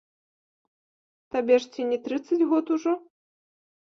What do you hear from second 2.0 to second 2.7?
трыццаць год